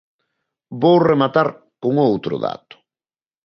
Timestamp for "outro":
2.09-2.33